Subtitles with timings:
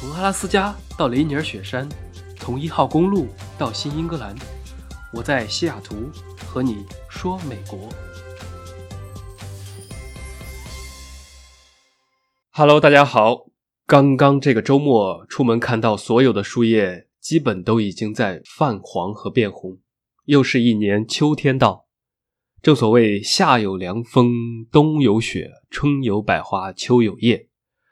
[0.00, 1.86] 从阿拉斯加到雷尼尔雪山，
[2.38, 3.28] 从一号公路
[3.58, 4.34] 到新英格兰，
[5.12, 5.94] 我在西雅图
[6.46, 7.86] 和你说美国。
[12.48, 13.50] Hello，大家好。
[13.86, 19.80] 刚刚这个周末出门看到所有的树叶基本都已经在泛黄和变红，
[20.24, 21.84] 又是一年秋天到。
[22.62, 24.32] 正所谓夏有凉风，
[24.72, 27.48] 冬有雪，春有百花，秋有叶。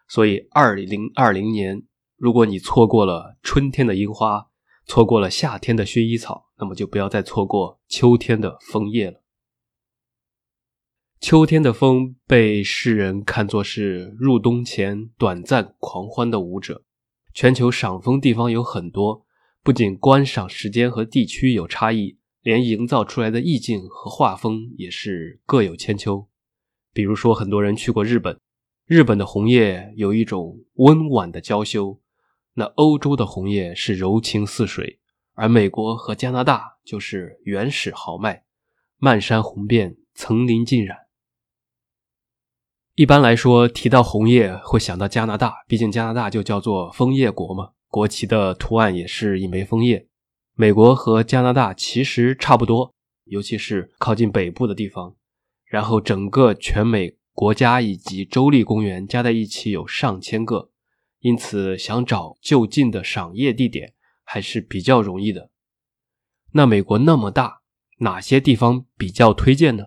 [0.09, 1.83] 所以，二零二零年。
[2.19, 4.49] 如果你错过了春天的樱花，
[4.85, 9.23] 错过了夏天的薰衣草，那么就不要再错过秋天的枫叶了。
[11.21, 16.83] 秋天的风被世人看作是入冬前短暂狂欢的舞者。
[17.33, 19.25] 全球赏枫地方有很多，
[19.63, 26.27] 不仅观赏时间和地区有差异，连营造出来的意境和画风也是各有千秋。
[26.93, 28.41] 比如说，很多人去过日本，
[28.87, 32.01] 日本的红叶有一种温婉的娇羞。
[32.59, 34.99] 那欧洲的红叶是柔情似水，
[35.35, 38.43] 而美国和加拿大就是原始豪迈，
[38.97, 40.99] 漫山红遍，层林尽染。
[42.97, 50.09] 一般来说，提到红叶会想到加拿大，毕竟加拿大就叫做枫叶国嘛，国旗的图案也是一枚枫叶。
[50.57, 52.93] 美国和加拿大其实差不多，
[53.27, 55.15] 尤其是靠近北部的地方。
[55.65, 60.71] 然后整个全美国家以及州立公园加在一起有上千个。
[61.21, 65.51] 因此，想找就近的赏叶地点还是比较容易的。
[66.53, 67.63] 那美国那么大，
[67.99, 69.87] 哪些地方比较推荐呢？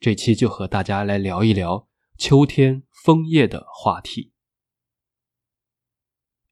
[0.00, 1.86] 这期就和大家来聊一聊
[2.16, 4.32] 秋天枫叶的话题。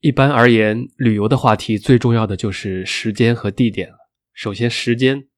[0.00, 3.96] 一般而言，旅游的话题最重要的就是时间和地点了。
[4.32, 5.28] 首先，时间，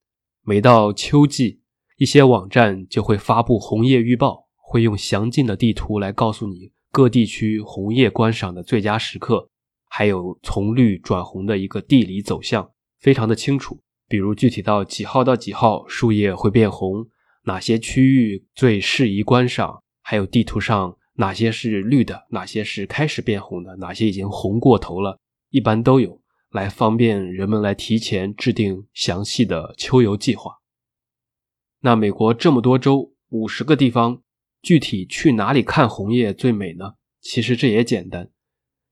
[0.43, 1.63] 每到秋季，
[1.97, 6.73] 一些网站就会发布红叶预报，会用详尽的地图来告诉你。
[6.93, 9.49] 各地区红叶观赏的最佳时刻，
[9.89, 13.81] 还有从绿转红的一个地理走向，非常的清楚。
[14.09, 17.07] 比如具体到几号到几号树叶会变红，
[17.45, 25.21] 哪些区域最适宜观赏，还有地图上哪些是绿的，哪些是开始变红的，哪些已经红过头了，
[25.51, 26.21] 一般都有，
[26.51, 30.57] 来方便人们来提前制定详细的秋游计划。
[31.83, 34.23] 那美国这么多州，五十个地方。
[34.63, 36.95] 具体去哪里看红叶最美呢？
[37.21, 38.31] 其实这也简单，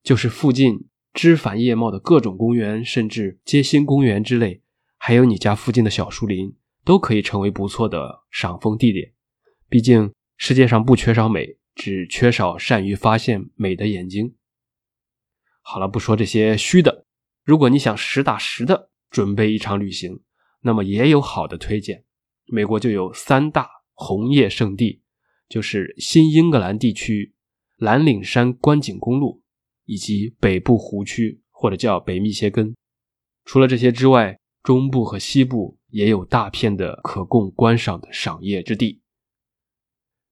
[0.02, 4.62] 就是附近枝繁叶茂的各种公园，甚至街心公园之类，
[4.96, 9.12] 还有你家附近的小树林，都可以成为不错的赏枫地点。
[9.68, 14.34] 毕竟世界上不缺少美，只缺少善于发现美的眼睛。
[15.60, 17.06] 好了，不说这些虚的，
[17.44, 20.20] 如果你想实打实的准备一场旅行，
[20.62, 22.04] 那么也有好的推荐。
[22.46, 25.02] 美国就有三大红叶圣地。
[25.48, 27.34] 就是新英格兰地区
[27.76, 29.42] 蓝岭山观景公路，
[29.84, 32.75] 以及北部湖区或者叫北密歇根。
[33.44, 39.00] 除了这些之外，中部和西部也有大片的可供观赏的赏叶之地。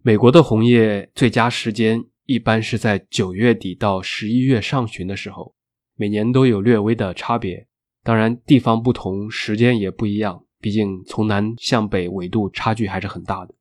[0.02, 5.54] 美国的红叶最佳时间一般是在九月底到十一月上旬的时候，
[5.96, 7.66] 每年都有略微的差别。
[8.04, 10.44] 当然，地方不同，时间也不一样。
[10.60, 13.54] 毕竟从南向北纬度差距还是很大的。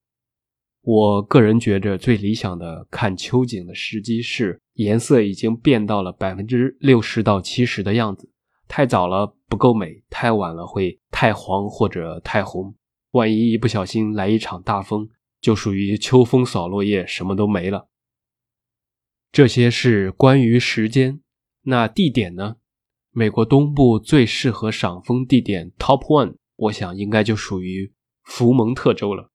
[0.87, 8.29] 我个人觉着最理想的看秋景的时机是颜色已经变到了百分之六十到七十的样子，
[8.67, 12.75] 太早了不够美，太晚了会太黄或者太红。
[13.13, 15.09] 万一一不小心来一场大风，
[15.41, 17.89] 就属于秋风扫落叶，什么都没了。
[19.31, 21.19] 这些是关于时间，
[21.63, 22.57] 那地点呢？
[23.09, 27.91] 美国东部最适合赏枫地点 Top One，我想应该就属于
[28.23, 29.31] 福蒙特州了。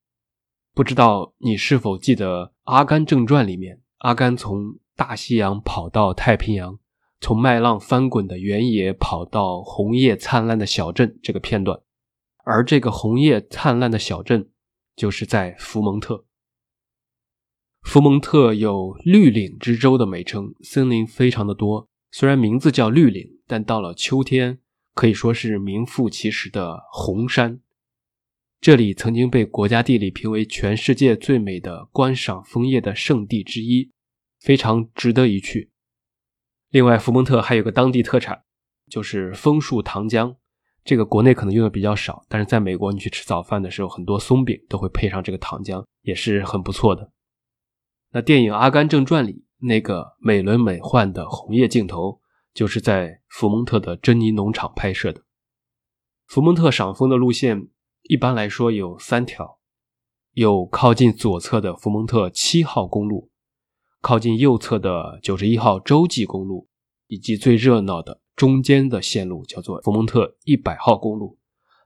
[0.81, 6.79] 不知道你是否记得《阿甘正传》里面，阿甘从大西洋跑到太平洋，
[7.21, 11.79] 从麦浪翻滚的原野跑到红叶灿烂的小镇这个片段。
[12.47, 14.49] 而这个红叶灿烂的小镇，
[14.97, 16.25] 就是在福蒙特。
[17.83, 21.91] 福蒙特有“绿岭之州”的美称，森林非常的多。
[22.11, 24.61] 虽然名字叫绿岭，但到了秋天，
[24.95, 27.61] 可以说是名副其实的红山。
[28.61, 33.91] 这里曾经被国家地理评为全世界最美的观赏枫叶的圣地之一，
[34.39, 35.71] 非常值得一去。
[36.69, 38.45] 另外，福蒙特还有个当地特产，
[38.91, 40.37] 就是枫树糖浆。
[40.85, 47.11] 这个国内可能用的比较少，但是在美国，你去吃早饭的时候，很多松饼都会配上这个糖浆，也是很不错的。
[48.11, 52.21] 那电影《阿甘正传》里那个美轮美奂的红叶镜头，
[52.53, 55.23] 就是在福蒙特的珍妮农场拍摄的。
[56.27, 57.69] 福蒙特赏枫的路线。
[58.03, 59.59] 一般来说有三条，
[60.33, 63.31] 有靠近左侧的福蒙特七号公路，
[64.01, 66.69] 靠近右侧的九十一号洲际公路，
[67.07, 71.39] 以及最热闹的中间的线路，叫做佛蒙特一百号公路。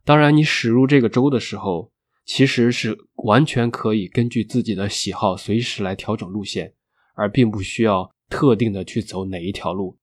[0.05, 1.90] 当然，你驶入这个州的时候，
[2.25, 6.75] 其实是完全可以根据自己的喜好随时来调整路线，
[7.14, 9.99] 而并不需要特定的去走哪一条路，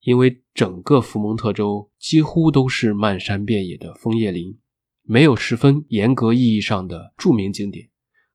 [0.00, 4.58] 因为整个福蒙特州几乎都是漫山遍野的枫叶林，
[5.02, 7.88] 没有十分严格意义上的著名景点，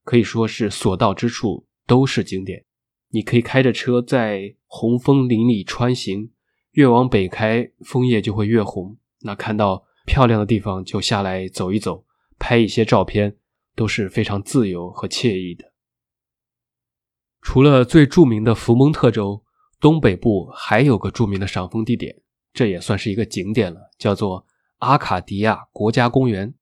[0.03, 2.65] 可以说是所到之处都是景点。
[3.09, 6.31] 你可以开着车在红枫林里穿行，
[6.71, 8.97] 越往北开，枫叶就会越红。
[9.21, 9.85] 那看到。
[10.07, 12.05] 漂亮的地方就下来走一走，
[12.39, 13.35] 拍一些照片，
[13.75, 15.73] 都是非常自由和惬意的。
[17.41, 19.43] 除了最著名的福蒙特州，
[19.81, 22.21] 东北部还有个著名的赏枫地点，
[22.53, 24.47] 这也算是一个景点了，叫做
[24.77, 26.53] 阿卡迪亚国家公园。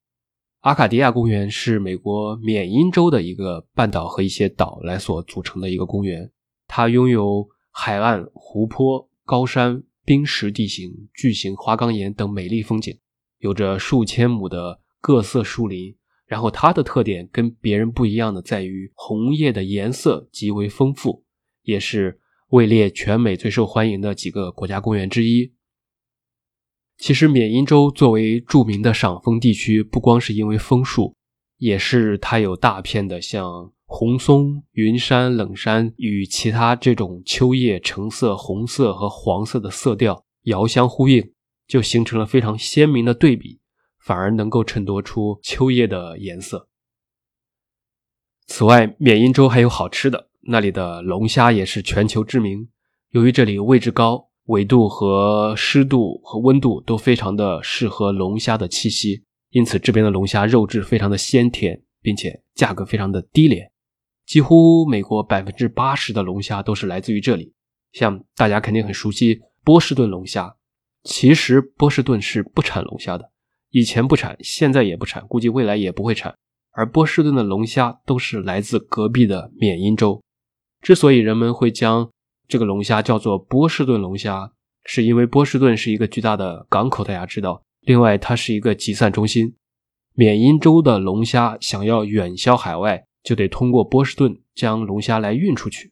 [0.61, 6.31] 阿卡迪亚公园是美国缅因州的一个半岛和一些岛来所组成的一个公园，
[6.65, 12.97] 它拥有海岸、湖泊、高山、冰石地形、巨型花岗岩等美丽风景。
[13.39, 15.93] 有着数千亩的各色树林，
[16.25, 21.25] 然后它的特点跟别人不一样的在于红叶的颜色极为丰富，
[21.63, 22.19] 也是
[22.51, 25.53] 位列全美最受欢迎的几个国家公园之一。
[26.97, 31.15] 其实缅因州作为著名的赏枫地区，不光是因为枫树，
[31.57, 41.31] 也是它有大片的像红松、云杉、冷杉与其他这种秋叶橙色、红色和黄色的色调遥相呼应。
[41.67, 43.59] 就形成了非常鲜明的对比，
[43.99, 46.69] 反而能够衬托出秋叶的颜色。
[48.45, 52.69] 此外，缅因州还有好吃的，那里的龙虾也是全球知名。
[53.09, 63.71] 由于这里位置高，纬度和湿度和温度都非常的适合龙虾的栖息，因此这边的龙虾肉质非常的鲜甜，并且价格非常的低廉。
[64.25, 67.53] 几乎美国百分之八十的龙虾都是来自于这里。
[67.91, 70.55] 像大家肯定很熟悉波士顿龙虾。
[71.03, 73.31] 其实波士顿是不产龙虾的，
[73.69, 76.35] 以前不产，现在也不产，估计未来也不会产。
[76.71, 80.21] 而波士顿的龙虾都是来自隔壁的缅因州。
[80.81, 82.09] 之所以人们会将
[82.47, 84.51] 这个龙虾叫做波士顿龙虾，
[84.83, 87.63] 是因为波士顿是一个巨大的港口，大家知道。
[87.81, 89.55] 另外，它是一个集散中心。
[90.13, 95.91] 缅因州的龙虾想要远销海外，就得通过波士顿将龙虾来运出去。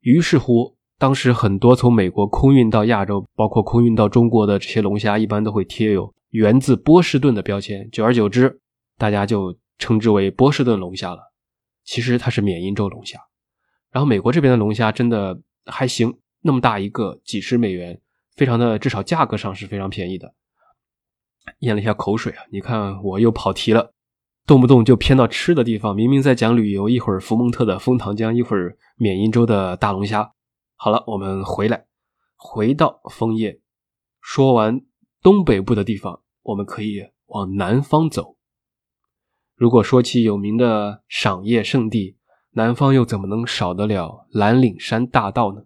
[0.00, 0.76] 于是乎。
[0.98, 7.90] 当时很多从美国空运到亚洲，包括空运到中国的这些龙虾，一般都会贴有源自波士顿的标签。
[7.90, 8.60] 久而久之，
[8.98, 11.32] 大家就称之为波士顿龙虾了。
[11.82, 13.18] 其实它是缅因州龙虾。
[13.92, 18.00] 然后美国这边的龙虾真的还行，那么大一个，几十美元，
[18.34, 20.34] 非常的，至少价格上是非常便宜的。
[21.58, 23.92] 咽了一下口水啊，你看我又跑题了，
[24.46, 25.94] 动不动就偏到吃的地方。
[25.94, 30.32] 明明在讲旅游，一会儿福蒙特的枫糖浆，一会儿缅因州的大龙虾。
[30.76, 31.84] 好了，我们回来，
[32.36, 33.60] 回到枫叶。
[34.20, 34.80] 说完
[35.20, 38.36] 东北部的地方，我们可以往南方走。
[39.54, 42.16] 如果说起有名的赏叶圣地，
[42.54, 45.64] 南方又怎么能少得了蓝岭山大道呢？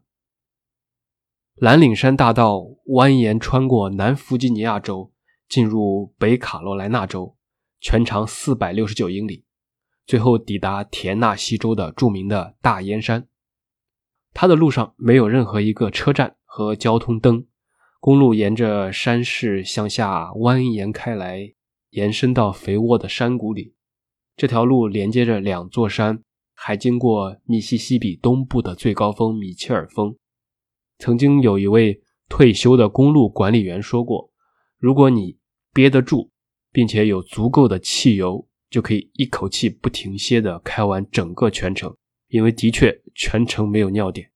[1.56, 5.12] 蓝岭山大道蜿蜒穿过南弗吉尼亚州，
[5.48, 7.36] 进入北卡罗来纳州，
[7.80, 9.44] 全长四百六十九英里，
[10.06, 13.26] 最后抵达田纳西州的著名的大烟山。
[14.32, 17.46] 它的路上没有任何一个车站和交通灯，
[17.98, 21.52] 公路沿着山势向下蜿蜒开来，
[21.90, 23.74] 延伸到肥沃的山谷里。
[24.36, 26.22] 这条路连接着两座山，
[26.56, 30.16] 还经过密西西比东部的最高峰米切尔峰。
[30.98, 34.32] 曾经有一位退休的公路管理员说过
[34.80, 35.38] ：“如果你
[35.72, 36.30] 憋得住，
[36.72, 41.94] 并且有足够的汽油，就可以一口气不停歇地开完整个全程。”
[42.28, 44.32] 因为的确全程没有尿点。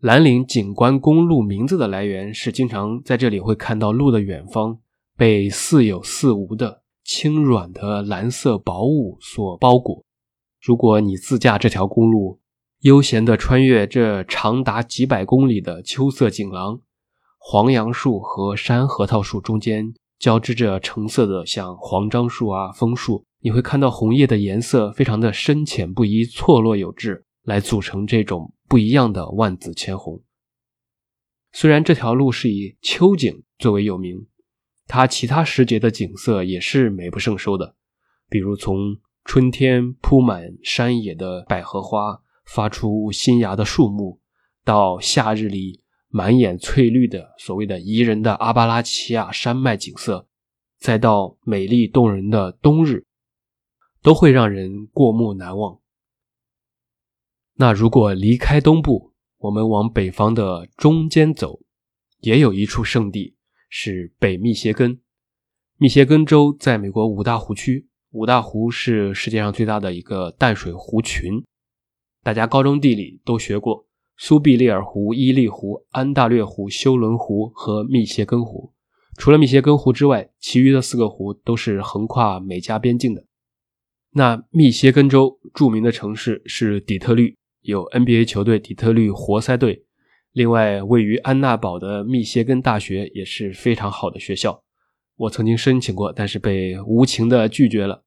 [0.00, 4.78] 蓝岭景观公路名字的来源是，经常在这里会看到路的远方
[5.16, 10.04] 被似有似无的轻软的蓝色薄雾所包裹。
[10.66, 12.40] 如果你自驾这条公路，
[12.80, 16.80] 悠闲地穿越这长达几百公里的秋色景廊，
[17.38, 23.24] 黄杨树和山核桃树中间交织着橙色的像黄樟树啊枫树。
[23.38, 30.20] 你会看到红叶的颜色非常的深浅不一，错落有致，来组成这种不一样的万紫千红。
[31.52, 34.26] 虽然这条路是以秋景最为有名，
[34.88, 37.76] 它其他时节的景色也是美不胜收的。
[38.28, 38.96] 比如从
[39.26, 44.20] 春天铺满山野的百合花，发出新芽的树木，
[44.64, 50.28] 到夏日里满眼翠绿的所谓的宜人的阿巴拉契亚山脉景色，
[50.78, 53.04] 再到美丽动人的冬日。
[54.02, 55.80] 都会让人过目难忘。
[57.54, 61.58] 那如果离开东部，我们往北方的中间走，
[62.20, 63.34] 也有一处圣地，
[63.68, 65.00] 是北密歇根。
[65.76, 71.44] 密歇根州在美国五大湖区，五大湖是世界上最大的一个淡水湖群。
[72.22, 73.84] 大家高中地理都学过，
[74.16, 78.72] 苏必利尔湖、伊利湖、安大略湖、休伦湖和密歇根湖。
[79.18, 83.22] 除了密歇根湖之外，其余的四个湖都是横跨美加边境的。
[84.12, 89.84] 那密歇根州著名的城市是底特律，有 NBA 球队底特律活塞队。
[90.32, 94.62] 另外，位于安娜堡的密歇根大学也是非常好的学校。
[95.16, 98.04] 我曾经申请过，但是被无情的拒绝了。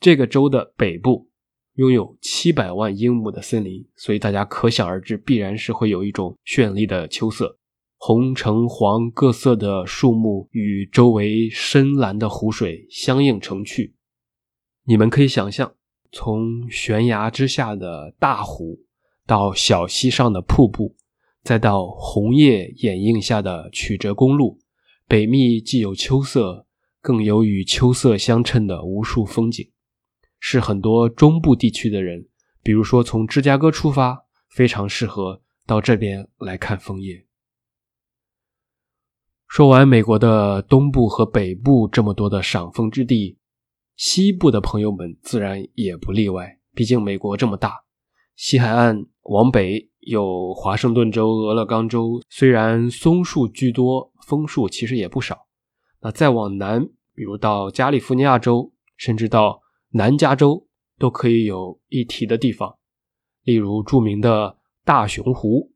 [0.00, 1.28] 这个州的北部
[1.74, 7.58] 拥有七百万英亩的森林，所以大家可想而知，必然是会有一种绚丽的秋色。
[7.96, 13.96] 红、橙、黄各色的树木与周围深蓝的湖水相映成趣。
[14.84, 15.74] 你们可以想象，
[16.12, 18.78] 从悬崖之下的大湖，
[19.26, 20.94] 到小溪上的瀑布，
[21.42, 24.60] 再到红叶掩映下的曲折公路，
[25.08, 26.66] 北密既有秋色，
[27.00, 29.68] 更有与秋色相衬的无数风景，
[30.38, 32.26] 是很多中部地区的人，
[32.62, 37.26] 比如说从芝加哥出发，非常适合到这边来看枫叶。
[39.46, 43.38] 说完美国的东部和北部这么多的赏枫之地，
[43.96, 46.58] 西部的朋友们自然也不例外。
[46.74, 47.84] 毕竟美国这么大，
[48.36, 55.46] 西海岸往北有华盛顿州、俄勒冈州，虽然松树居多，枫树其实也不少。
[56.00, 59.60] 那再往南，比如到加利福尼亚州，甚至到
[59.98, 60.64] 南加州，
[60.96, 62.78] 都可以有一提的地方，
[63.42, 65.72] 例如著名的大熊湖。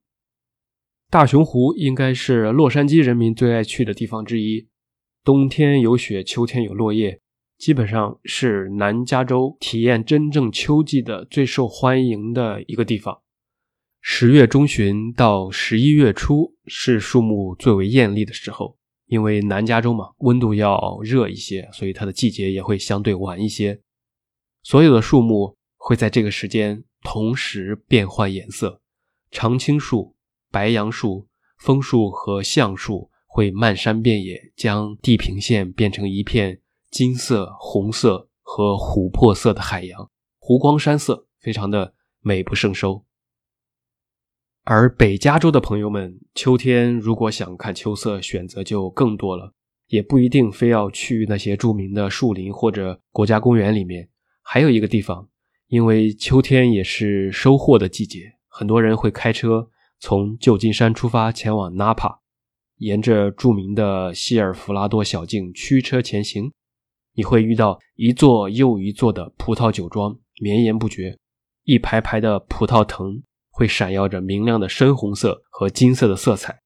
[1.10, 4.68] 大熊湖应该是洛杉矶人民最爱去的地方之一，
[5.24, 7.20] 冬天有雪，秋天有落叶，
[7.58, 13.22] 基本上是南加州体验真正秋季的最受欢迎的一个地方。
[14.00, 23.80] 十月中旬到十一月初是树木最为艳丽的时候，因为南加州嘛，温度要热一些，所以它的季节也会相对晚一些。
[24.62, 28.80] 所有的树木会在这个时间同时变换颜色，
[29.30, 30.16] 常青树。
[30.50, 43.06] 白杨树、枫树和橡树会漫山遍野，将地平线变成一片金色、红色和琥珀色的海洋，湖光山色，非常的美不胜收。
[44.64, 49.54] 而北加州的朋友们，秋天如果想看秋色，选择就更多了，
[49.86, 54.10] 也不一定非要去那些著名的树林或者国家公园里面。
[54.42, 55.28] 还有一个地方，
[55.68, 59.68] 因为秋天也是收获的季节，很多人会开车。
[60.04, 62.18] 从旧金山出发前往纳帕，
[62.78, 66.50] 沿着著名的希尔弗拉多小径驱车前行，
[67.14, 71.16] 你会遇到一座又一座的葡萄酒庄，绵延不绝，
[71.62, 73.22] 一排排的葡萄藤
[73.52, 76.58] 会闪耀着明亮的深红色和金色的色彩。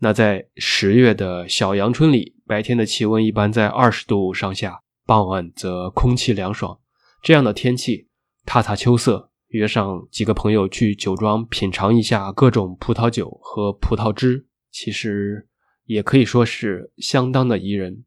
[0.00, 6.78] 那在十月的小阳春里，白天的气温一般在二十度上下，傍晚则空气凉爽。
[7.24, 8.10] 这样的天气，
[8.44, 9.30] 踏踏秋色。
[9.46, 15.48] 约上几个朋友去酒庄品尝一下各种葡萄酒和葡萄汁，其实
[15.84, 18.04] 也可以说是相当的宜人。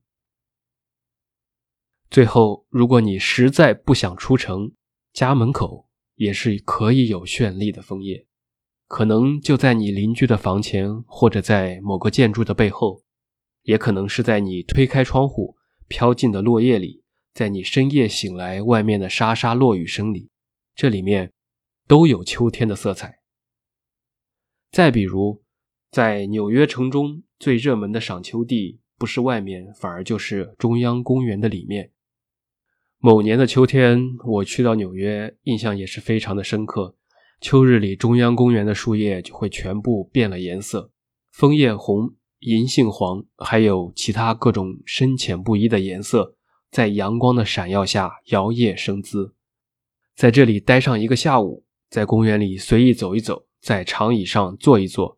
[2.11, 4.73] 最后，如果你实在不想出城，
[5.11, 8.27] 家门口也是可以有绚丽的枫叶，
[8.87, 13.01] 可能就在你邻居的房前，或者在某个建筑的背后，
[13.63, 15.55] 也可能是在你推开窗户
[15.87, 17.03] 飘进的落叶里，
[17.37, 20.31] 在你深夜醒来外面的沙沙落雨声里，
[20.75, 21.31] 这里面。
[21.87, 23.19] 都有秋天的色彩。
[24.71, 25.43] 再比如，
[25.91, 31.91] 在纽约城中最热门的赏秋地，不是外面，反而就是中央公园的里面。
[32.97, 36.97] 某年的秋天，我去到纽约，印象也是非常的深刻。
[37.39, 40.91] 秋日里，中央公园的树叶就会全部变了颜色，
[41.31, 46.35] 枫叶红、银杏黄，还有其他各种深浅不一的颜色，
[46.71, 49.33] 在阳光的闪耀下摇曳生姿。
[50.15, 51.63] 在这里待上一个下午。
[51.89, 55.17] 在公园里随意走一走，在长椅上坐一坐，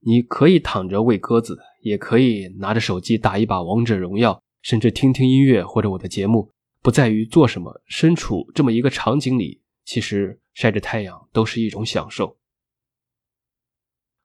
[0.00, 6.52] 你可以躺着喂鸽子，也可以拿着手机打一把王者荣耀，甚至听听音乐或者我的节目。
[6.82, 12.36] 不在于做什么，身处这么一个场景里，其实晒着太阳都是一种享受。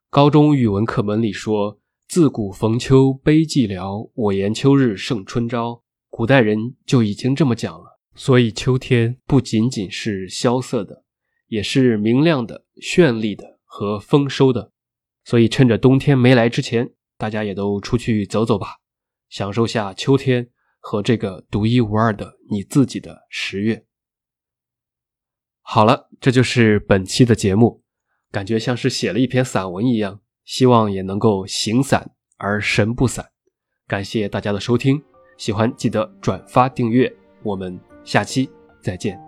[0.10, 1.80] 高中语文课本里说
[2.10, 5.82] ：“自古逢秋悲寂寥，我言秋日胜春朝。”
[6.16, 11.04] 古代人就已经这么讲了，所以秋天不仅仅是萧瑟的，
[11.48, 14.72] 也是明亮的、绚丽的和丰收的，
[15.26, 18.78] 所以趁着冬天没来之前，大家也都出去走走吧，
[19.28, 23.84] 享受下秋天和这个独一无二的你自己的十月。
[25.60, 27.84] 好了，这就是本期的节目，
[28.32, 33.32] 感觉像是写了一篇散文一样，希望也能够形散而神不散，
[33.86, 35.04] 感谢大家的收听。
[35.38, 37.12] 喜欢记得转发订阅
[37.44, 38.50] 我们下期
[38.82, 39.25] 再见。